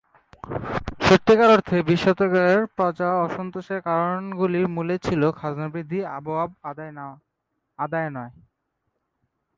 [1.05, 6.49] সত্যিকার অর্থে বিশ শতকের প্রজা অসন্তোষের কারণগুলির মূলে ছিল খাজনা বৃদ্ধি, আবওয়াব
[7.79, 8.31] আদায় নয়।